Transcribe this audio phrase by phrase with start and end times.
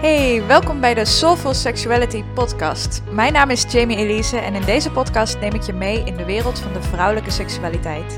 [0.00, 3.02] Hey, welkom bij de Soulful Sexuality podcast.
[3.10, 6.24] Mijn naam is Jamie Elise en in deze podcast neem ik je mee in de
[6.24, 8.16] wereld van de vrouwelijke seksualiteit.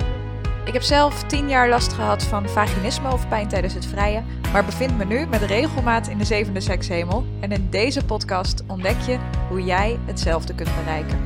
[0.65, 4.65] Ik heb zelf 10 jaar last gehad van vaginisme of pijn tijdens het vrijen, maar
[4.65, 7.25] bevind me nu met regelmaat in de zevende sekshemel.
[7.41, 9.19] En in deze podcast ontdek je
[9.49, 11.19] hoe jij hetzelfde kunt bereiken.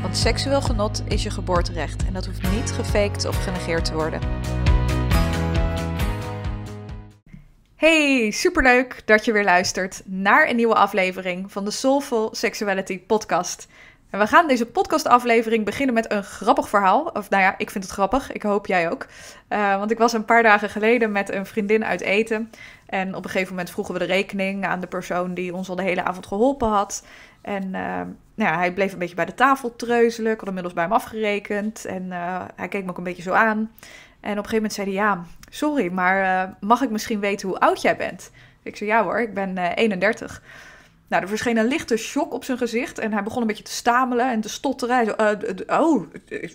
[0.00, 4.20] Want seksueel genot is je geboorterecht en dat hoeft niet gefaked of genegeerd te worden.
[7.82, 13.68] Hey, superleuk dat je weer luistert naar een nieuwe aflevering van de Soulful Sexuality podcast.
[14.10, 17.02] En we gaan deze podcastaflevering beginnen met een grappig verhaal.
[17.12, 18.32] Of nou ja, ik vind het grappig.
[18.32, 19.06] Ik hoop jij ook.
[19.48, 22.50] Uh, want ik was een paar dagen geleden met een vriendin uit eten.
[22.86, 25.76] En op een gegeven moment vroegen we de rekening aan de persoon die ons al
[25.76, 27.06] de hele avond geholpen had.
[27.40, 28.00] En uh,
[28.34, 30.32] nou ja, hij bleef een beetje bij de tafel treuzelen.
[30.32, 31.84] Ik had inmiddels bij hem afgerekend.
[31.84, 33.70] En uh, hij keek me ook een beetje zo aan.
[34.20, 35.24] En op een gegeven moment zei hij, ja,
[35.54, 38.30] sorry, maar uh, mag ik misschien weten hoe oud jij bent?
[38.62, 40.42] Ik zei, ja hoor, ik ben uh, 31.
[41.08, 43.70] Nou, er verscheen een lichte shock op zijn gezicht en hij begon een beetje te
[43.70, 45.14] stamelen en te stotteren.
[45.20, 46.06] Uh, oh,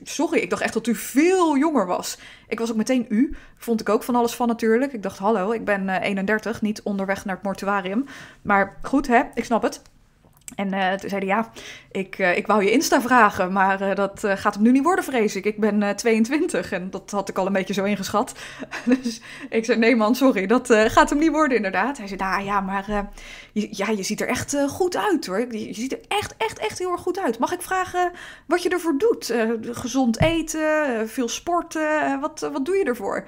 [0.03, 2.17] sorry, ik dacht echt dat u veel jonger was.
[2.47, 4.93] Ik was ook meteen u, vond ik ook van alles van natuurlijk.
[4.93, 8.05] Ik dacht, hallo, ik ben 31, niet onderweg naar het mortuarium.
[8.41, 9.81] Maar goed, hè, ik snap het.
[10.55, 11.51] En uh, toen zei hij, ja,
[11.91, 15.03] ik, uh, ik wou je Insta vragen, maar uh, dat gaat hem nu niet worden,
[15.03, 15.45] vrees ik.
[15.45, 18.33] Ik ben 22 en dat had ik al een beetje zo ingeschat.
[19.01, 21.97] dus ik zei, nee man, sorry, dat gaat hem niet worden inderdaad.
[21.97, 23.09] Hij zei, nou ja, maar
[23.51, 25.39] je, ja, je ziet er echt goed uit hoor.
[25.39, 27.39] Je, je, ziet er echt, echt, echt heel erg goed uit.
[27.39, 28.11] Mag ik vragen
[28.45, 29.33] wat je ervoor doet?
[29.61, 33.27] gezond eten, veel sporten, wat, wat doe je ervoor?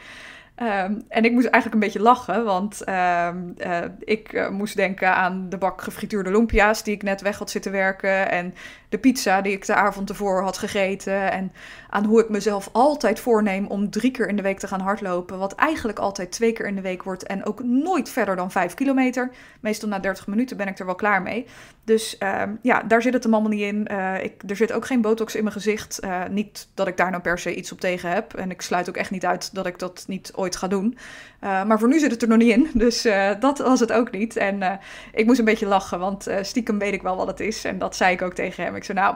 [0.61, 5.15] Um, en ik moest eigenlijk een beetje lachen, want um, uh, ik uh, moest denken
[5.15, 8.29] aan de bak gefrituurde lumpia's die ik net weg had zitten werken.
[8.31, 8.53] En
[8.89, 11.31] de pizza die ik de avond ervoor had gegeten.
[11.31, 11.51] En
[11.89, 15.37] aan hoe ik mezelf altijd voorneem om drie keer in de week te gaan hardlopen.
[15.37, 18.73] Wat eigenlijk altijd twee keer in de week wordt en ook nooit verder dan vijf
[18.73, 19.31] kilometer.
[19.59, 21.45] Meestal na 30 minuten ben ik er wel klaar mee.
[21.83, 23.87] Dus um, ja, daar zit het hem allemaal niet in.
[23.91, 25.99] Uh, ik, er zit ook geen botox in mijn gezicht.
[26.29, 28.33] niet dat ik daar nou per se iets op tegen heb.
[28.33, 30.97] En ik sluit ook echt niet uit dat ik dat niet ooit ga doen.
[31.43, 33.91] Uh, maar voor nu zit het er nog niet in, dus uh, dat was het
[33.91, 34.35] ook niet.
[34.35, 34.71] En uh,
[35.13, 37.63] ik moest een beetje lachen, want stiekem weet ik wel wat het is.
[37.63, 38.75] En dat zei ik ook tegen hem.
[38.75, 39.15] Ik zei, nou,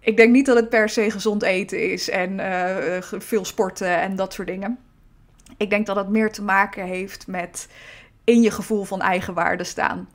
[0.00, 2.40] ik denk niet dat het per se gezond eten is en
[3.02, 4.78] veel sporten en dat soort dingen.
[5.56, 7.68] Ik denk dat het meer te maken heeft met
[8.24, 10.08] in je gevoel van eigenwaarde staan.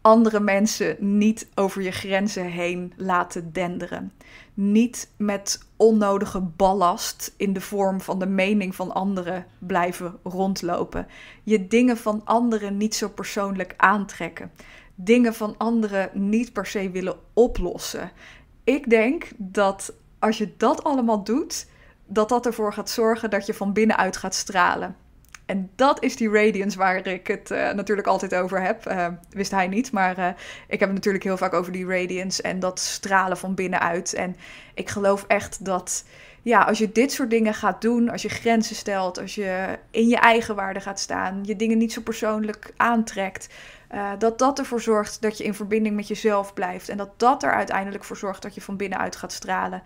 [0.00, 4.12] Andere mensen niet over je grenzen heen laten denderen
[4.60, 11.06] niet met onnodige ballast in de vorm van de mening van anderen blijven rondlopen.
[11.42, 14.50] Je dingen van anderen niet zo persoonlijk aantrekken.
[14.94, 18.10] Dingen van anderen niet per se willen oplossen.
[18.64, 21.66] Ik denk dat als je dat allemaal doet,
[22.06, 24.96] dat dat ervoor gaat zorgen dat je van binnenuit gaat stralen.
[25.50, 28.88] En dat is die radiance waar ik het uh, natuurlijk altijd over heb.
[28.88, 30.26] Uh, wist hij niet, maar uh,
[30.68, 34.14] ik heb het natuurlijk heel vaak over die radiance en dat stralen van binnenuit.
[34.14, 34.36] En
[34.74, 36.04] ik geloof echt dat,
[36.42, 40.08] ja, als je dit soort dingen gaat doen, als je grenzen stelt, als je in
[40.08, 43.48] je eigen waarde gaat staan, je dingen niet zo persoonlijk aantrekt,
[43.94, 46.88] uh, dat dat ervoor zorgt dat je in verbinding met jezelf blijft.
[46.88, 49.82] En dat dat er uiteindelijk voor zorgt dat je van binnenuit gaat stralen.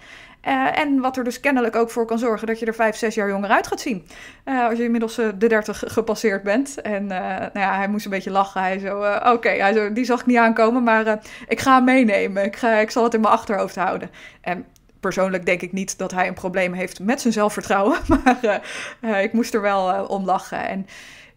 [0.49, 3.15] Uh, en wat er dus kennelijk ook voor kan zorgen dat je er vijf, zes
[3.15, 4.07] jaar jonger uit gaat zien.
[4.45, 6.81] Uh, als je inmiddels de dertig gepasseerd bent.
[6.81, 8.61] En nou ja, hij moest een beetje lachen.
[8.61, 12.45] Hij zo, oké, okay, die zag ik niet aankomen, maar ik ga hem meenemen.
[12.45, 14.11] Ik, ga, ik zal het in mijn achterhoofd houden.
[14.41, 14.67] En
[15.05, 17.99] persoonlijk denk ik niet dat hij een probleem heeft met zijn zelfvertrouwen.
[19.01, 20.69] Maar ik moest er wel om lachen.
[20.69, 20.87] En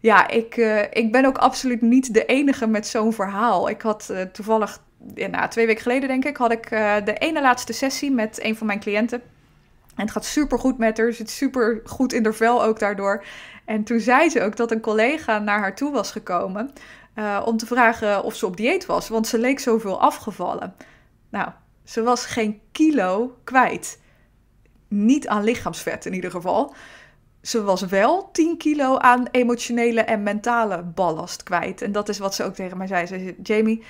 [0.00, 0.56] ja, ik,
[0.92, 3.68] ik ben ook absoluut niet de enige met zo'n verhaal.
[3.68, 4.80] Ik had toevallig,
[5.14, 6.68] ja, nou, twee weken geleden denk ik, had ik
[7.04, 9.22] de ene laatste sessie met een van mijn cliënten.
[9.94, 11.12] En het gaat super goed met haar.
[11.12, 13.24] Zit super goed in haar vel ook daardoor.
[13.64, 16.70] En toen zei ze ook dat een collega naar haar toe was gekomen
[17.44, 19.08] om te vragen of ze op dieet was.
[19.08, 20.74] Want ze leek zoveel afgevallen.
[21.30, 21.48] Nou,
[21.88, 23.98] ze was geen kilo kwijt.
[24.88, 26.74] Niet aan lichaamsvet in ieder geval
[27.42, 31.82] ze was wel 10 kilo aan emotionele en mentale ballast kwijt.
[31.82, 33.06] En dat is wat ze ook tegen mij zei.
[33.06, 33.82] Ze zei, Jamie,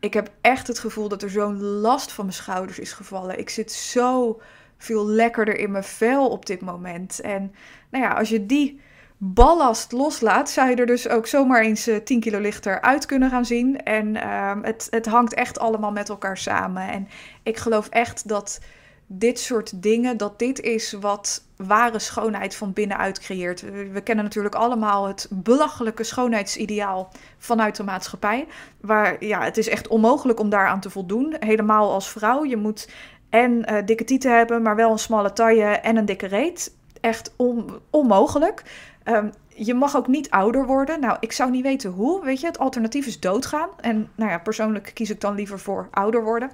[0.00, 3.38] ik heb echt het gevoel dat er zo'n last van mijn schouders is gevallen.
[3.38, 4.40] Ik zit zo
[4.78, 7.20] veel lekkerder in mijn vel op dit moment.
[7.20, 7.54] En
[7.90, 8.80] nou ja, als je die
[9.18, 13.30] ballast loslaat, zou je er dus ook zomaar eens 10 eh, kilo lichter uit kunnen
[13.30, 13.82] gaan zien.
[13.82, 16.88] En uh, het, het hangt echt allemaal met elkaar samen.
[16.88, 17.08] En
[17.42, 18.60] ik geloof echt dat
[19.06, 23.60] dit soort dingen, dat dit is wat ware schoonheid van binnenuit creëert.
[23.92, 28.46] We kennen natuurlijk allemaal het belachelijke schoonheidsideaal vanuit de maatschappij.
[28.80, 31.36] Waar ja, het is echt onmogelijk om daaraan te voldoen.
[31.40, 32.44] Helemaal als vrouw.
[32.44, 32.88] Je moet
[33.30, 36.76] en uh, dikke tieten hebben, maar wel een smalle taille en een dikke reet.
[37.00, 38.62] Echt on onmogelijk.
[39.08, 41.00] Um, je mag ook niet ouder worden.
[41.00, 42.24] Nou, ik zou niet weten hoe.
[42.24, 43.68] Weet je, het alternatief is doodgaan.
[43.80, 46.50] En nou ja, persoonlijk kies ik dan liever voor ouder worden.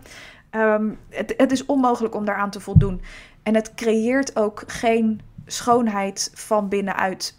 [0.51, 3.03] Ehm, het, het is onmogelijk om daaraan te voldoen.
[3.43, 7.39] En het creëert ook geen schoonheid van binnenuit.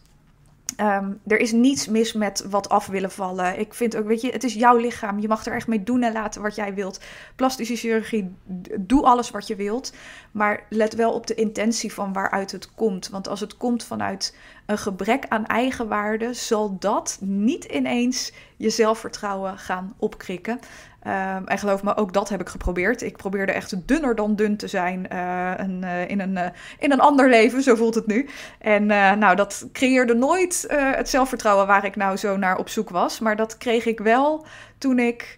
[0.75, 3.59] Ehm, er is niets mis met wat af willen vallen.
[3.59, 5.19] Ik vind ook, weet je, het is jouw lichaam.
[5.19, 7.00] Je mag er echt mee doen en laten wat jij wilt.
[7.35, 8.35] Plastische chirurgie,
[8.79, 9.94] doe alles wat je wilt.
[10.31, 13.09] Maar let wel op de intentie van waaruit het komt.
[13.09, 19.57] Want als het komt vanuit een gebrek aan eigenwaarde, zal dat niet ineens je zelfvertrouwen
[19.57, 20.59] gaan opkrikken.
[21.07, 23.01] Um, en geloof me, ook dat heb ik geprobeerd.
[23.01, 26.45] Ik probeerde echt dunner dan dun te zijn uh, een, uh, in, een, uh,
[26.79, 28.29] in een ander leven, zo voelt het nu.
[28.59, 33.19] En nou, dat creëerde nooit het zelfvertrouwen waar ik nou zo naar op zoek was.
[33.19, 34.45] Maar dat kreeg ik wel
[34.77, 35.38] toen ik,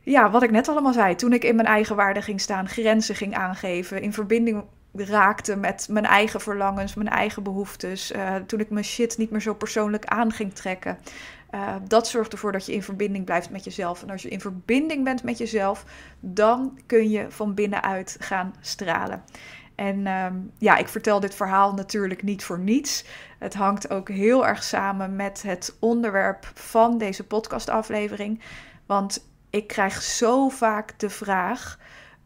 [0.00, 3.14] ja, wat ik net allemaal zei, toen ik in mijn eigen waarde ging staan, grenzen
[3.14, 4.64] ging aangeven, in verbinding
[4.94, 8.12] raakte met mijn eigen verlangens, mijn eigen behoeftes.
[8.46, 10.98] toen ik mijn shit niet meer zo persoonlijk aan ging trekken.
[11.54, 14.02] Uh, dat zorgt ervoor dat je in verbinding blijft met jezelf.
[14.02, 15.84] En als je in verbinding bent met jezelf,
[16.20, 19.22] dan kun je van binnenuit gaan stralen.
[19.74, 23.04] En um, ja, ik vertel dit verhaal natuurlijk niet voor niets.
[23.38, 28.42] Het hangt ook heel erg samen met het onderwerp van deze podcastaflevering.
[28.86, 31.78] Want ik krijg zo vaak de vraag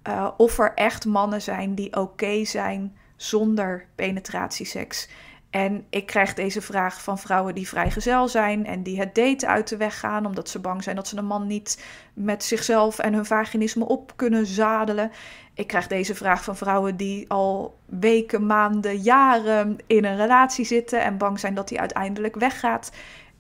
[0.08, 5.08] uh, of er echt mannen zijn die oké zijn zonder penetratieseks.
[5.50, 9.68] En ik krijg deze vraag van vrouwen die vrijgezel zijn en die het daten uit
[9.68, 11.84] de weg gaan omdat ze bang zijn dat ze een man niet
[12.14, 15.10] met zichzelf en hun vaginisme op kunnen zadelen.
[15.54, 21.02] Ik krijg deze vraag van vrouwen die al weken, maanden, jaren in een relatie zitten
[21.02, 22.92] en bang zijn dat die uiteindelijk weggaat.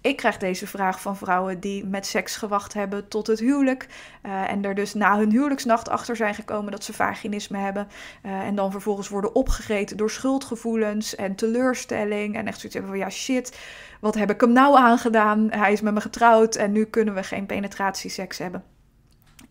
[0.04, 3.86] Ik krijg deze vraag van vrouwen die met seks gewacht hebben tot het huwelijk.
[4.22, 7.88] Uh, en er dus na hun huwelijksnacht achter zijn gekomen dat ze vaginisme hebben.
[8.22, 12.36] Uh, en dan vervolgens worden opgegeten door schuldgevoelens en teleurstelling.
[12.36, 13.58] En echt zoiets hebben van ja shit,
[14.00, 15.50] wat heb ik hem nou aangedaan?
[15.50, 18.64] Hij is met me getrouwd en nu kunnen we geen penetratieseks hebben.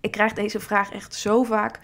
[0.01, 1.79] Ik krijg deze vraag echt zo vaak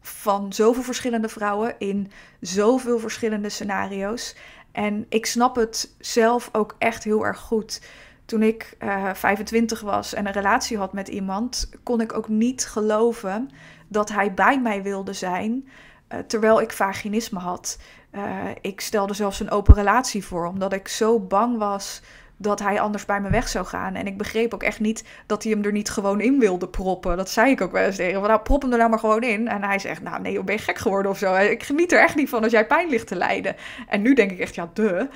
[0.00, 4.36] van zoveel verschillende vrouwen in zoveel verschillende scenario's.
[4.74, 7.80] En ik snap het zelf ook echt heel erg goed.
[8.24, 12.28] Toen ik uh, eh, 25 was en een relatie had met iemand, kon ik ook
[12.28, 13.50] niet geloven
[13.88, 15.68] dat hij bij mij wilde zijn
[16.08, 17.78] uh, terwijl ik vaginisme had.
[18.12, 22.02] Uh, ik stelde zelfs een open relatie voor, omdat ik zo bang was
[22.36, 23.94] dat hij anders bij me weg zou gaan.
[23.94, 27.16] En ik begreep ook echt niet dat hij hem er niet gewoon in wilde proppen.
[27.16, 28.28] Dat zei ik ook wel eens tegen hem.
[28.28, 29.48] Nou, prop hem er nou maar gewoon in.
[29.48, 31.34] En hij zegt, nou nee, ben je gek geworden of zo?
[31.34, 33.56] Ik geniet er echt niet van als jij pijn ligt te lijden.
[33.88, 35.08] En nu denk ik echt, ja, de.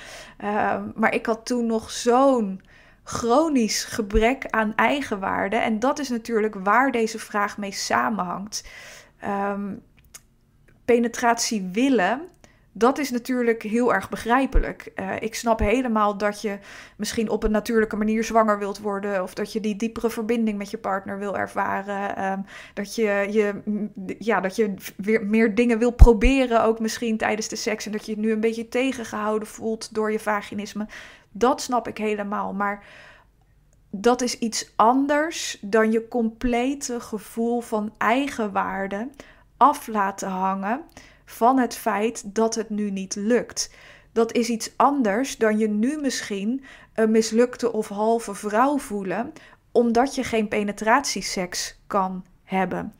[0.45, 2.61] Uh, maar ik had toen nog zo'n
[3.05, 5.57] chronisch gebrek aan eigenwaarde.
[5.57, 8.69] En dat is natuurlijk waar deze vraag mee samenhangt.
[9.25, 9.83] Um,
[10.85, 12.21] penetratie willen
[12.73, 14.93] dat is natuurlijk heel erg begrijpelijk.
[14.97, 16.59] Uh, ik snap helemaal dat je
[16.97, 19.23] misschien op een natuurlijke manier zwanger wilt worden.
[19.23, 22.25] Of dat je die diepere verbinding met je partner wil ervaren.
[22.33, 22.45] Um,
[22.75, 23.63] dat, je, je,
[24.19, 27.87] ja, dat je weer meer dingen wil proberen, ook misschien tijdens de seks.
[27.87, 30.87] En dat je je nu een beetje tegengehouden voelt door je vaginisme.
[31.31, 32.53] Dat snap ik helemaal.
[32.53, 32.85] Maar
[33.91, 39.09] dat is iets anders dan je complete gevoel van eigenwaarde
[39.57, 40.83] af laten hangen
[41.29, 43.71] van het feit dat het nu niet lukt.
[44.13, 46.65] Dat is iets anders dan je nu misschien
[46.95, 49.33] een mislukte of halve vrouw voelen,
[49.73, 52.95] omdat je geen penetratieseks kan hebben.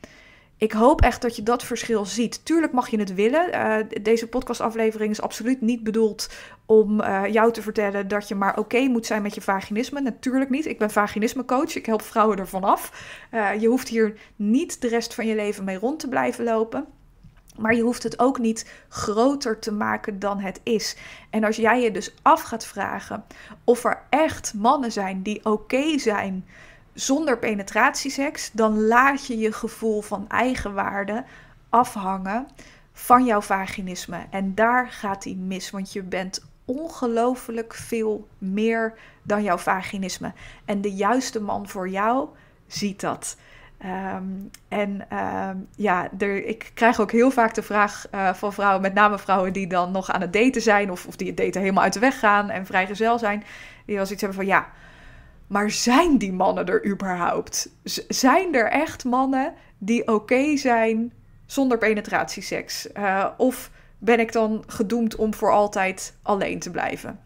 [0.57, 2.45] Ik hoop echt dat je dat verschil ziet.
[2.45, 3.49] Tuurlijk mag je het willen.
[3.53, 6.29] Uh, deze podcastaflevering is absoluut niet bedoeld
[6.65, 10.01] om uh, jou te vertellen dat je maar oké moet zijn met je vaginisme.
[10.01, 10.65] Natuurlijk niet.
[10.65, 11.75] Ik ben vaginismecoach.
[11.75, 12.91] Ik help vrouwen ervan af.
[13.33, 16.85] Uh, je hoeft hier niet de rest van je leven mee rond te blijven lopen.
[17.59, 20.95] Maar je hoeft het ook niet groter te maken dan het is.
[21.29, 23.25] En als jij je dus af gaat vragen
[23.63, 26.45] of er echt mannen zijn die oké zijn
[26.93, 31.23] zonder penetratieseks, dan laat je je gevoel van eigenwaarde
[31.69, 32.47] afhangen
[32.93, 34.25] van jouw vaginisme.
[34.29, 40.33] En daar gaat die mis, want je bent ongelooflijk veel meer dan jouw vaginisme.
[40.65, 42.29] En de juiste man voor jou
[42.67, 43.37] ziet dat.
[43.85, 48.81] Um, en um, ja, er, ik krijg ook heel vaak de vraag uh, van vrouwen,
[48.81, 51.61] met name vrouwen die dan nog aan het daten zijn, of, of die het daten
[51.61, 53.43] helemaal uit de weg gaan en vrijgezel zijn,
[53.85, 54.67] die wel iets hebben van ja,
[55.49, 57.69] maar zijn die mannen er überhaupt?
[58.07, 61.13] Zijn er echt mannen die oké zijn
[61.45, 62.87] zonder penetratieseks?
[62.97, 67.19] Uh, of ben ik dan gedoemd om voor altijd alleen te blijven?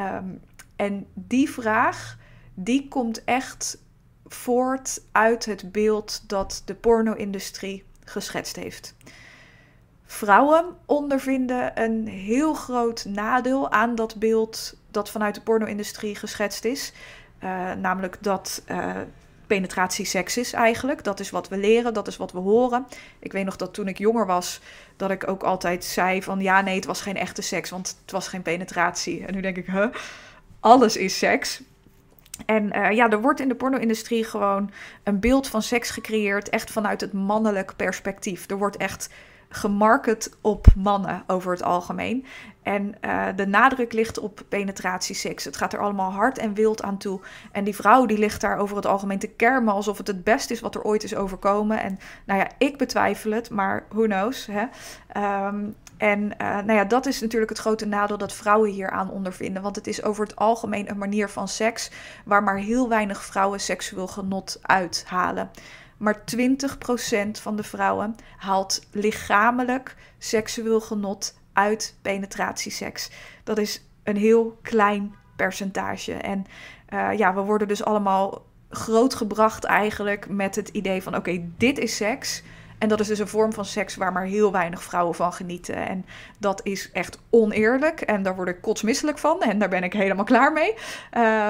[0.00, 0.40] Um,
[0.76, 2.18] en die vraag,
[2.54, 3.78] die komt echt
[4.34, 8.94] voort uit het beeld dat de porno-industrie geschetst heeft.
[10.06, 16.92] Vrouwen ondervinden een heel groot nadeel aan dat beeld dat vanuit de porno-industrie geschetst is.
[17.44, 18.96] Uh, namelijk dat uh,
[19.46, 21.04] penetratie seks is eigenlijk.
[21.04, 22.86] Dat is wat we leren, dat is wat we horen.
[23.18, 24.60] Ik weet nog dat toen ik jonger was,
[24.96, 28.10] dat ik ook altijd zei van ja, nee, het was geen echte seks, want het
[28.10, 29.26] was geen penetratie.
[29.26, 29.68] En nu denk ik?
[30.60, 31.62] Alles is seks.
[32.46, 34.70] En uh, ja, er wordt in de porno-industrie gewoon
[35.02, 38.50] een beeld van seks gecreëerd, echt vanuit het mannelijk perspectief.
[38.50, 39.08] Er wordt echt
[39.48, 42.26] gemarket op mannen over het algemeen.
[42.62, 45.44] En uh, de nadruk ligt op penetratieseks.
[45.44, 47.20] Het gaat er allemaal hard en wild aan toe.
[47.52, 50.52] En die vrouw die ligt daar over het algemeen te kermen alsof het het beste
[50.52, 51.80] is wat er ooit is overkomen.
[51.80, 54.48] En nou ja, ik betwijfel het, maar who knows.
[54.50, 54.66] Hè?
[55.46, 59.10] Um, en uh, nou ja, dat is natuurlijk het grote nadeel dat vrouwen hier aan
[59.10, 59.62] ondervinden.
[59.62, 61.90] Want het is over het algemeen een manier van seks
[62.24, 65.50] waar maar heel weinig vrouwen seksueel genot uithalen.
[65.96, 73.10] Maar 20% van de vrouwen haalt lichamelijk seksueel genot uit penetratieseks.
[73.44, 76.12] Dat is een heel klein percentage.
[76.12, 76.44] En
[76.88, 81.96] uh, ja, we worden dus allemaal grootgebracht eigenlijk met het idee van: oké, dit is
[81.96, 82.42] seks.
[82.84, 85.74] En dat is dus een vorm van seks waar maar heel weinig vrouwen van genieten.
[85.74, 86.04] En
[86.38, 88.00] dat is echt oneerlijk.
[88.00, 89.40] En daar word ik kotsmisselijk van.
[89.40, 90.74] En daar ben ik helemaal klaar mee.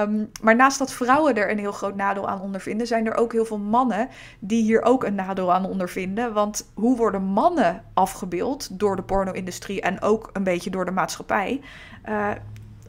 [0.01, 3.31] Um, maar naast dat vrouwen er een heel groot nadeel aan ondervinden, zijn er ook
[3.31, 6.33] heel veel mannen die hier ook een nadeel aan ondervinden.
[6.33, 11.61] Want hoe worden mannen afgebeeld door de porno-industrie en ook een beetje door de maatschappij?
[12.09, 12.29] Uh,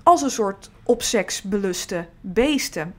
[0.02, 2.94] als een soort op seks beluste beesten.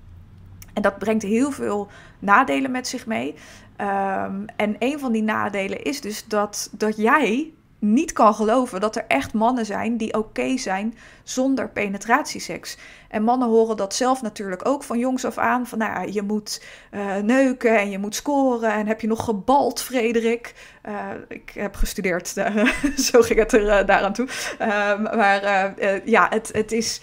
[0.73, 1.87] En dat brengt heel veel
[2.19, 3.35] nadelen met zich mee.
[3.81, 8.95] Um, en een van die nadelen is dus dat, dat jij niet kan geloven dat
[8.95, 12.77] er echt mannen zijn die oké zijn zonder penetratieseks.
[13.09, 15.67] En mannen horen dat zelf natuurlijk ook van jongs af aan.
[15.67, 18.73] Van nou je moet uh, neuken en je moet scoren.
[18.73, 20.53] En heb je nog gebald, Frederik?
[20.87, 20.93] Uh,
[21.27, 22.27] ik heb gestudeerd,
[23.11, 24.27] zo ging het er daaraan toe.
[24.61, 25.73] Um, maar
[26.09, 27.01] ja, het, het is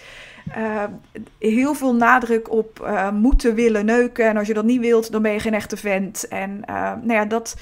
[0.57, 0.83] uh,
[1.39, 4.27] heel veel nadruk op uh, moeten willen neuken.
[4.27, 6.27] En als je dat niet wilt, dan ben je geen echte vent.
[6.27, 7.55] En uh, nou ja, dat,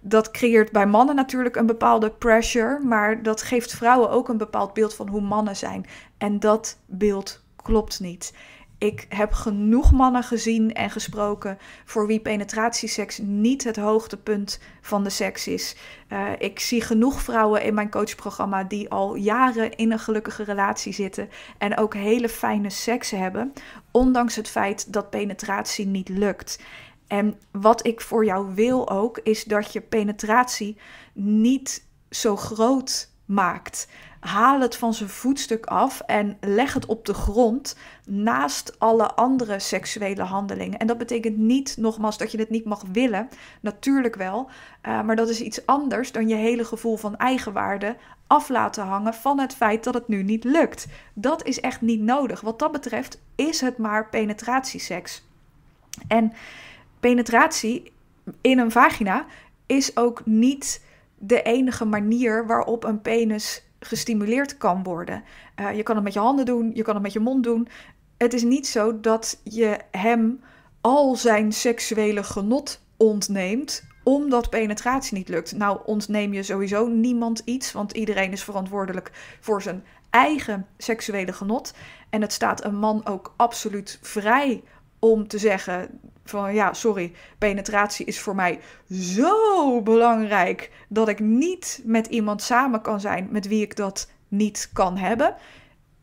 [0.00, 2.80] dat creëert bij mannen natuurlijk een bepaalde pressure.
[2.80, 5.86] Maar dat geeft vrouwen ook een bepaald beeld van hoe mannen zijn.
[6.18, 8.32] En dat beeld klopt niet.
[8.78, 15.10] Ik heb genoeg mannen gezien en gesproken voor wie penetratieseks niet het hoogtepunt van de
[15.10, 15.76] seks is.
[16.12, 20.92] Uh, ik zie genoeg vrouwen in mijn coachprogramma die al jaren in een gelukkige relatie
[20.92, 21.28] zitten
[21.58, 23.52] en ook hele fijne seks hebben,
[23.90, 26.62] ondanks het feit dat penetratie niet lukt.
[27.06, 30.76] En wat ik voor jou wil ook, is dat je penetratie
[31.12, 33.88] niet zo groot maakt.
[34.20, 39.58] Haal het van zijn voetstuk af en leg het op de grond naast alle andere
[39.58, 40.78] seksuele handelingen.
[40.78, 43.28] En dat betekent niet, nogmaals, dat je het niet mag willen.
[43.60, 44.50] Natuurlijk wel.
[44.82, 47.96] Uh, maar dat is iets anders dan je hele gevoel van eigenwaarde
[48.26, 50.86] af laten hangen van het feit dat het nu niet lukt.
[51.14, 52.40] Dat is echt niet nodig.
[52.40, 55.24] Wat dat betreft is het maar penetratieseks.
[56.08, 56.32] En
[57.00, 57.92] penetratie
[58.40, 59.26] in een vagina
[59.66, 60.84] is ook niet
[61.18, 65.24] de enige manier waarop een penis gestimuleerd kan worden.
[65.60, 67.68] Uh, je kan het met je handen doen, je kan het met je mond doen.
[68.16, 70.40] Het is niet zo dat je hem
[70.80, 75.56] al zijn seksuele genot ontneemt omdat penetratie niet lukt.
[75.56, 81.74] Nou ontneem je sowieso niemand iets, want iedereen is verantwoordelijk voor zijn eigen seksuele genot.
[82.10, 84.62] En het staat een man ook absoluut vrij
[84.98, 88.60] om te zeggen van ja, sorry, penetratie is voor mij
[88.90, 94.70] zo belangrijk dat ik niet met iemand samen kan zijn met wie ik dat niet
[94.72, 95.34] kan hebben.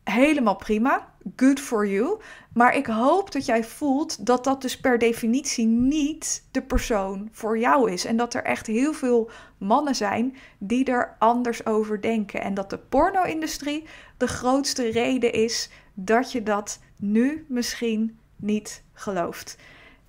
[0.03, 2.19] Helemaal prima, good for you.
[2.53, 7.59] Maar ik hoop dat jij voelt dat dat dus per definitie niet de persoon voor
[7.59, 8.05] jou is.
[8.05, 12.41] En dat er echt heel veel mannen zijn die er anders over denken.
[12.41, 13.85] En dat de porno-industrie
[14.17, 19.57] de grootste reden is dat je dat nu misschien niet gelooft.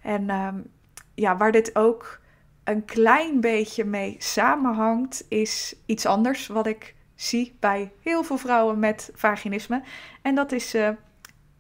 [0.02, 0.66] En um,
[1.14, 2.20] ja, waar dit ook
[2.64, 8.78] een klein beetje mee samenhangt, is iets anders wat ik zie bij heel veel vrouwen
[8.78, 9.82] met vaginisme.
[10.22, 10.88] En dat is uh,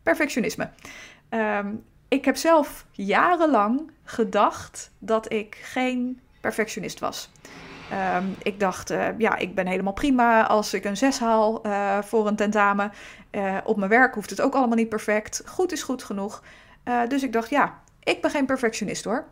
[0.02, 0.70] perfectionisme.
[1.30, 7.30] Um, ik heb zelf jarenlang gedacht dat ik geen perfectionist was.
[8.16, 12.02] Um, ik dacht, uh, ja, ik ben helemaal prima als ik een 6 haal uh,
[12.02, 12.92] voor een tentamen.
[13.64, 15.42] Op mijn werk hoeft het ook allemaal niet perfect.
[15.46, 16.42] Goed is goed genoeg.
[17.08, 19.24] Dus ik dacht, ja, ik ben geen perfectionist hoor.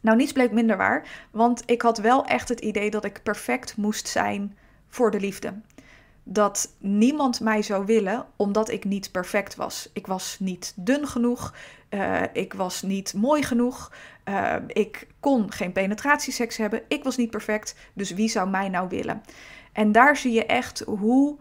[0.00, 3.76] Nou, niets bleek minder waar, want ik had wel echt het idee dat ik perfect
[3.76, 4.56] moest zijn
[4.88, 5.54] voor de liefde.
[6.22, 9.90] Dat niemand mij zou willen omdat ik niet perfect was.
[9.92, 11.54] Ik was niet dun genoeg,
[11.90, 13.92] uh, ik was niet mooi genoeg,
[14.24, 18.88] uh, ik kon geen penetratieseks hebben, ik was niet perfect, dus wie zou mij nou
[18.88, 19.22] willen?
[19.72, 21.36] En daar zie je echt hoe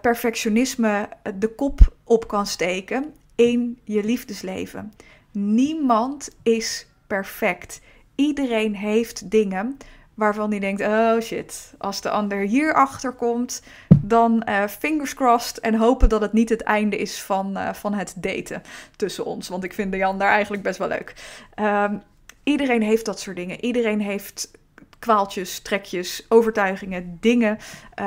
[0.00, 4.92] perfectionisme de kop op kan steken in je liefdesleven.
[5.32, 7.80] Niemand is perfect.
[8.14, 9.76] Iedereen heeft dingen
[10.14, 13.62] waarvan hij denkt: oh shit, als de ander hierachter komt,
[13.96, 17.94] dan uh, fingers crossed en hopen dat het niet het einde is van, uh, van
[17.94, 18.62] het daten
[18.96, 19.48] tussen ons.
[19.48, 21.14] Want ik vind de Jan daar eigenlijk best wel leuk.
[21.60, 22.02] Um,
[22.42, 23.64] iedereen heeft dat soort dingen.
[23.64, 24.50] Iedereen heeft
[24.98, 28.04] kwaaltjes, trekjes, overtuigingen, dingen uh,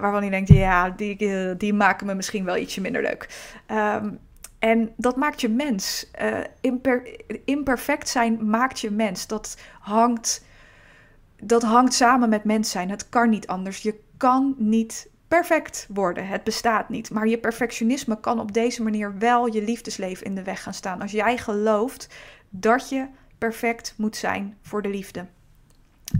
[0.00, 3.28] waarvan hij denkt: ja, die, die maken me misschien wel ietsje minder leuk.
[3.70, 4.18] Um,
[4.62, 6.10] en dat maakt je mens.
[6.60, 9.26] Imper imperfect zijn maakt je mens.
[9.26, 10.44] Dat hangt,
[11.42, 12.90] dat hangt samen met mens zijn.
[12.90, 13.82] Het kan niet anders.
[13.82, 16.26] Je kan niet perfect worden.
[16.26, 17.10] Het bestaat niet.
[17.10, 21.00] Maar je perfectionisme kan op deze manier wel je liefdesleven in de weg gaan staan.
[21.00, 22.08] Als jij gelooft
[22.50, 23.06] dat je
[23.38, 25.26] perfect moet zijn voor de liefde.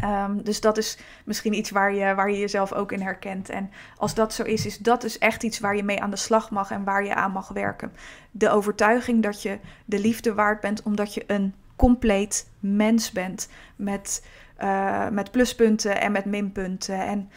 [0.05, 3.49] Um, dus dat is misschien iets waar je, waar je jezelf ook in herkent.
[3.49, 6.17] En als dat zo is, is dat dus echt iets waar je mee aan de
[6.17, 7.93] slag mag en waar je aan mag werken.
[8.31, 13.49] De overtuiging dat je de liefde waard bent omdat je een compleet mens bent.
[13.77, 14.27] Met,
[14.63, 17.01] uh, met pluspunten en met minpunten.
[17.01, 17.31] En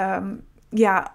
[0.00, 1.12] um, ja,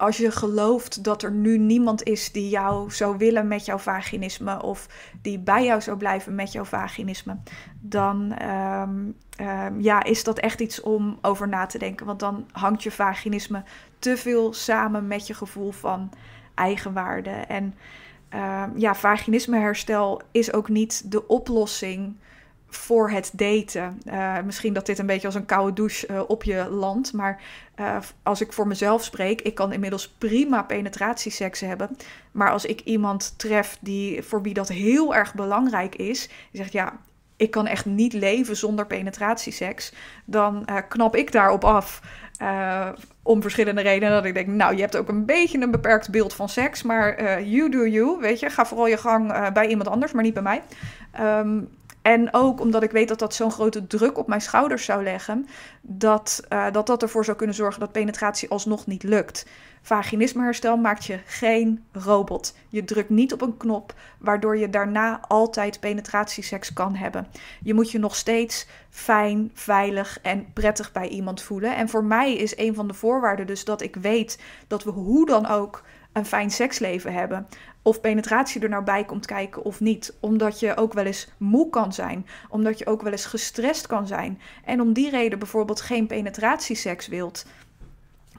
[0.00, 4.62] als je gelooft dat er nu niemand is die jou zou willen met jouw vaginisme
[4.62, 4.88] of
[5.22, 7.36] die bij jou zou blijven met jouw vaginisme,
[7.80, 12.06] dan um, um, ja, is dat echt iets om over na te denken.
[12.06, 13.62] Want dan hangt je vaginisme
[13.98, 16.10] te veel samen met je gevoel van
[16.54, 17.30] eigenwaarde.
[17.30, 17.74] En
[18.34, 22.16] um, ja, vaginisme herstel is ook niet de oplossing
[22.70, 24.00] voor het daten.
[24.06, 27.12] Uh, misschien dat dit een beetje als een koude douche uh, op je landt.
[27.12, 27.40] Maar
[27.80, 31.96] uh, als ik voor mezelf spreek, ik kan inmiddels prima penetratieseks hebben.
[32.32, 36.72] Maar als ik iemand tref die, voor wie dat heel erg belangrijk is, die zegt
[36.72, 36.98] ja.
[37.36, 39.92] Ik kan echt niet leven zonder penetratieseks.
[40.24, 42.00] Dan knap ik daarop af.
[43.22, 44.14] om verschillende redenen.
[44.14, 46.82] Dat ik denk, nou, je hebt ook een beetje een beperkt beeld van seks.
[46.82, 48.20] Maar you do you.
[48.20, 50.62] Weet je, ga vooral je gang bij iemand anders, maar niet bij mij.
[51.20, 51.68] Um,
[52.02, 55.48] en ook omdat ik weet dat dat zo'n grote druk op mijn schouders zou leggen,
[55.80, 59.46] dat, uh, dat dat ervoor zou kunnen zorgen dat penetratie alsnog niet lukt.
[59.82, 62.56] Vaginismeherstel maakt je geen robot.
[62.68, 67.26] Je drukt niet op een knop waardoor je daarna altijd penetratieseks kan hebben.
[67.62, 71.76] Je moet je nog steeds fijn, veilig en prettig bij iemand voelen.
[71.76, 75.26] En voor mij is een van de voorwaarden dus dat ik weet dat we hoe
[75.26, 75.82] dan ook
[76.12, 77.46] een fijn seksleven hebben
[77.82, 80.16] of penetratie er nou bij komt kijken of niet.
[80.20, 82.26] Omdat je ook wel eens moe kan zijn.
[82.48, 84.40] Omdat je ook wel eens gestrest kan zijn.
[84.64, 87.46] En om die reden bijvoorbeeld geen penetratieseks wilt.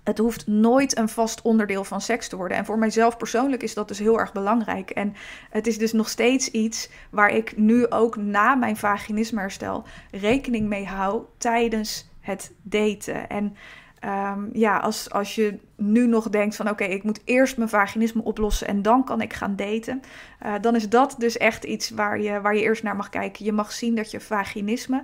[0.04, 2.58] Het hoeft nooit een vast onderdeel van seks te worden.
[2.58, 4.90] En voor mijzelf persoonlijk is dat dus heel erg belangrijk.
[4.90, 5.14] En
[5.50, 10.86] het is dus nog steeds iets waar ik nu ook na mijn vaginismeherstel rekening mee
[10.86, 13.30] hou tijdens het daten.
[13.30, 13.56] En
[14.06, 18.24] Um, ja, als, als je nu nog denkt van oké, ik moet eerst mijn vaginisme
[18.24, 20.02] oplossen en dan kan ik gaan daten.
[20.46, 23.46] Uh, dan is dat dus echt iets waar je, waar je eerst naar mag kijken.
[23.46, 25.04] Je mag zien dat je vaginisme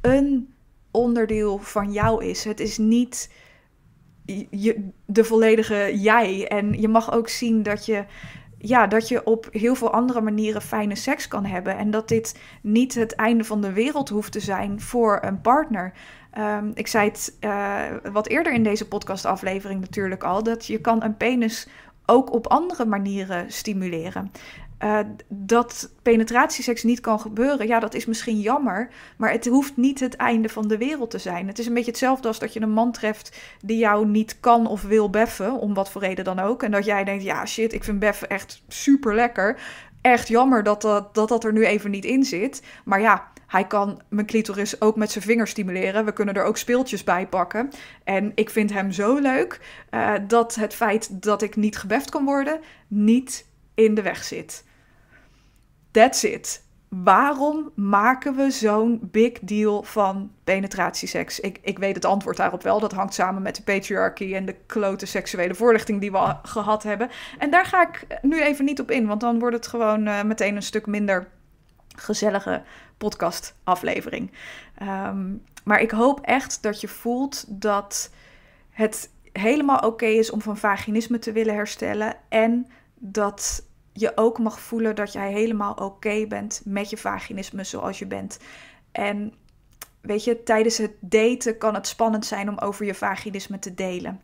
[0.00, 0.54] een
[0.90, 2.44] onderdeel van jou is.
[2.44, 3.30] Het is niet
[4.50, 6.48] je, de volledige jij.
[6.48, 8.04] En je mag ook zien dat je
[8.62, 11.76] ja, dat je op heel veel andere manieren fijne seks kan hebben.
[11.76, 15.92] En dat dit niet het einde van de wereld hoeft te zijn voor een partner.
[16.38, 21.02] Um, ik zei het uh, wat eerder in deze podcastaflevering natuurlijk al, dat je kan
[21.02, 21.68] een penis
[22.06, 24.32] ook op andere manieren stimuleren.
[24.84, 30.00] Uh, dat penetratieseks niet kan gebeuren, ja, dat is misschien jammer, maar het hoeft niet
[30.00, 31.46] het einde van de wereld te zijn.
[31.46, 34.66] Het is een beetje hetzelfde als dat je een man treft die jou niet kan
[34.66, 36.62] of wil beffen, om wat voor reden dan ook.
[36.62, 39.60] En dat jij denkt, ja, shit, ik vind beffen echt super lekker.
[40.00, 42.62] Echt jammer dat, dat dat er nu even niet in zit.
[42.84, 46.04] Maar ja, hij kan mijn clitoris ook met zijn vingers stimuleren.
[46.04, 47.70] We kunnen er ook speeltjes bij pakken.
[48.04, 49.60] En ik vind hem zo leuk
[49.90, 54.64] uh, dat het feit dat ik niet gebeft kan worden niet in de weg zit.
[55.90, 56.64] That's it.
[56.88, 61.40] Waarom maken we zo'n big deal van penetratieseks?
[61.40, 62.80] Ik, ik weet het antwoord daarop wel.
[62.80, 67.10] Dat hangt samen met de patriarchy en de klote seksuele voorlichting die we gehad hebben.
[67.38, 70.22] En daar ga ik nu even niet op in, want dan wordt het gewoon uh,
[70.22, 71.28] meteen een stuk minder
[71.96, 72.62] gezellige
[73.00, 74.30] podcastaflevering.
[74.82, 78.10] Um, maar ik hoop echt dat je voelt dat
[78.70, 82.16] het helemaal oké is om van vaginisme te willen herstellen.
[82.28, 87.98] En dat je ook mag voelen dat jij helemaal oké bent met je vaginisme zoals
[87.98, 88.38] je bent.
[88.92, 89.34] En
[90.00, 94.20] weet je, tijdens het daten kan het spannend zijn om over je vaginisme te delen.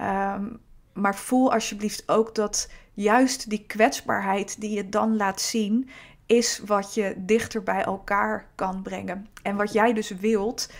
[0.00, 0.60] Um,
[0.92, 5.90] maar voel alsjeblieft ook dat juist die kwetsbaarheid die je dan laat zien,
[6.26, 9.26] is wat je dichter bij elkaar kan brengen.
[9.42, 10.72] En wat jij dus wilt,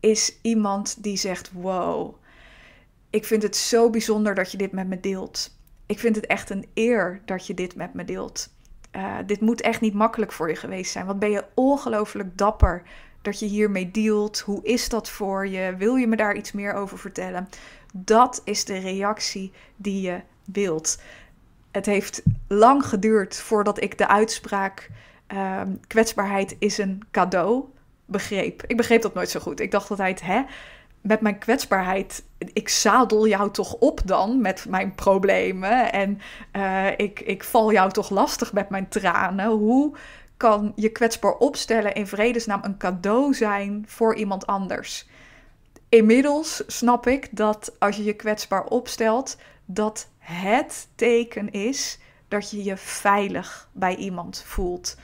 [0.00, 2.14] is iemand die zegt: Wow,
[3.10, 5.58] Ik vind het zo bijzonder dat je dit met me deelt.
[5.86, 8.48] Ik vind het echt een eer dat je dit met me deelt.
[8.96, 11.06] Uh, dit moet echt niet makkelijk voor je geweest zijn.
[11.06, 12.82] Wat ben je ongelooflijk dapper
[13.22, 14.38] dat je hiermee dealt.
[14.40, 15.74] Hoe is dat voor je?
[15.76, 17.48] Wil je me daar iets meer over vertellen?
[17.92, 20.98] Dat is de reactie die je wilt.
[21.70, 24.90] Het heeft lang geduurd voordat ik de uitspraak
[25.32, 27.64] uh, kwetsbaarheid is een cadeau
[28.04, 28.62] begreep.
[28.66, 29.60] Ik begreep dat nooit zo goed.
[29.60, 30.42] Ik dacht altijd, hè,
[31.00, 36.20] met mijn kwetsbaarheid, ik zadel jou toch op dan met mijn problemen en
[36.56, 39.50] uh, ik, ik val jou toch lastig met mijn tranen.
[39.50, 39.96] Hoe
[40.36, 45.08] kan je kwetsbaar opstellen in vredesnaam een cadeau zijn voor iemand anders?
[45.88, 52.64] Inmiddels snap ik dat als je je kwetsbaar opstelt, dat het teken is dat je
[52.64, 54.96] je veilig bij iemand voelt.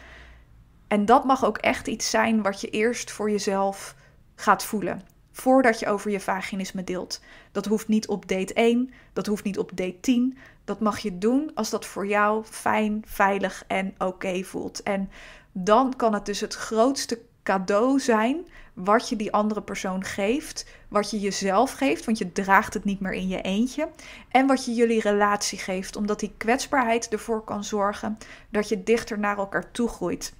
[0.89, 3.95] En dat mag ook echt iets zijn wat je eerst voor jezelf
[4.35, 5.03] gaat voelen.
[5.33, 7.21] Voordat je over je vaginisme deelt.
[7.53, 10.39] Dat hoeft niet op date 1, dat hoeft niet op date 10.
[10.65, 14.83] Dat mag je doen als dat voor jou fijn, veilig en oké voelt.
[14.83, 15.11] En
[15.53, 21.11] dan kan het dus het grootste cadeau zijn wat je die andere persoon geeft, wat
[21.11, 23.89] je jezelf geeft, want je draagt het niet meer in je eentje,
[24.31, 28.19] en wat je jullie relatie geeft, omdat die kwetsbaarheid ervoor kan zorgen
[28.51, 30.35] dat je dichter naar elkaar toe groeit.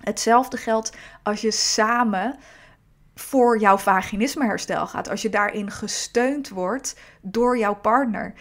[0.00, 2.38] Hetzelfde geldt als je samen
[3.14, 8.34] voor jouw vaginismeherstel gaat, als je daarin gesteund wordt door jouw partner.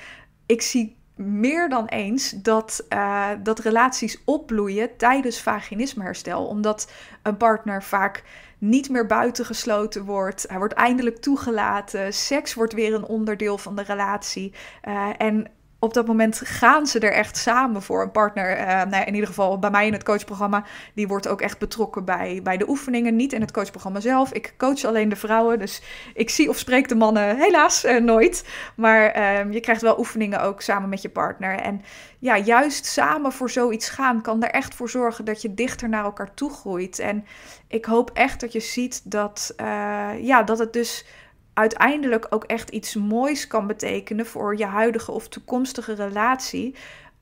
[0.46, 6.46] Ik zie meer dan eens dat, uh, dat relaties opbloeien tijdens vaginismeherstel.
[6.46, 6.92] Omdat
[7.24, 8.24] een partner vaak
[8.58, 10.46] niet meer buitengesloten wordt.
[10.48, 12.14] Hij wordt eindelijk toegelaten.
[12.14, 14.54] Seks wordt weer een onderdeel van de relatie.
[14.88, 15.48] Uh, en
[15.84, 18.02] op dat moment gaan ze er echt samen voor.
[18.02, 20.63] Een partner, uh, nou in ieder geval bij mij in het coachprogramma,
[20.94, 23.15] die wordt ook echt betrokken bij, bij de oefeningen.
[23.15, 24.32] Niet in het coachprogramma zelf.
[24.32, 25.82] Ik coach alleen de vrouwen, dus
[26.13, 28.48] ik zie of spreek de mannen helaas uh, nooit.
[28.76, 31.60] Maar uh, je krijgt wel oefeningen ook samen met je partner.
[31.60, 31.82] En
[32.20, 36.04] ja, juist samen voor zoiets gaan kan er echt voor zorgen dat je dichter naar
[36.04, 37.00] elkaar toe groeit.
[37.00, 37.26] En
[37.67, 41.06] ik hoop echt dat je ziet dat, eh, ja, dat het dus
[41.54, 46.76] uiteindelijk ook echt iets moois kan betekenen voor je huidige of toekomstige relatie.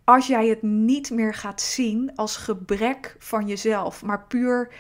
[0.04, 4.72] Als jij het niet meer gaat zien als gebrek van jezelf, maar puur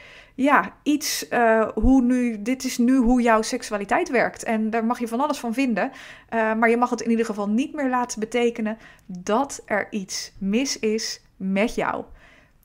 [0.41, 4.43] ja, iets uh, hoe nu, dit is nu hoe jouw seksualiteit werkt.
[4.43, 5.91] En daar mag je van alles van vinden.
[6.33, 10.31] Uh, maar je mag het in ieder geval niet meer laten betekenen dat er iets
[10.37, 12.03] mis is met jou.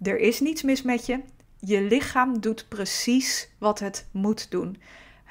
[0.02, 1.20] Er is niets mis met je.
[1.60, 4.76] Je lichaam doet precies wat het moet doen.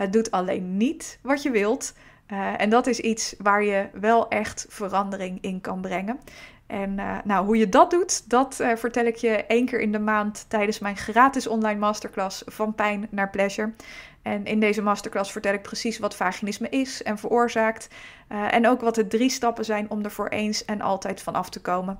[0.04, 1.94] Het doet alleen niet wat je wilt.
[2.28, 6.20] Uh, en dat is iets waar je wel echt verandering in kan brengen.
[6.68, 9.92] En uh, nou, hoe je dat doet, dat uh, vertel ik je één keer in
[9.92, 13.74] de maand tijdens mijn gratis online masterclass van pijn naar pleasure.
[14.22, 17.88] En in deze masterclass vertel ik precies wat vaginisme is en veroorzaakt.
[18.28, 21.50] En ook wat de drie stappen zijn om er voor eens en altijd van af
[21.50, 22.00] te komen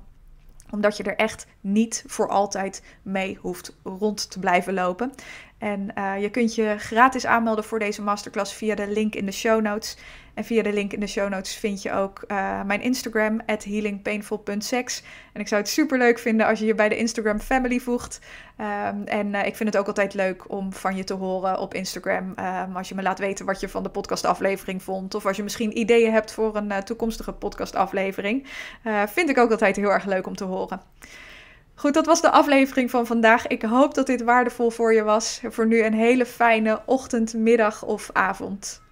[0.70, 5.12] omdat je er echt niet voor altijd mee hoeft rond te blijven lopen.
[5.58, 9.32] En uh, je kunt je gratis aanmelden voor deze masterclass via de link in de
[9.32, 9.96] show notes.
[10.34, 15.02] En via de link in de show notes vind je ook uh, mijn Instagram, healingpainful.sex.
[15.32, 18.20] En ik zou het super leuk vinden als je je bij de Instagram family voegt.
[18.58, 21.74] Um, en uh, ik vind het ook altijd leuk om van je te horen op
[21.74, 22.34] Instagram.
[22.38, 25.14] Um, als je me laat weten wat je van de podcastaflevering vond.
[25.14, 28.46] Of als je misschien ideeën hebt voor een uh, toekomstige podcastaflevering.
[29.06, 30.80] vind ik ook altijd heel erg leuk om te horen.
[31.74, 33.46] Goed, dat was de aflevering van vandaag.
[33.46, 35.40] Ik hoop dat dit waardevol voor je was.
[35.48, 38.83] Voor nu een hele fijne ochtend, middag of avond.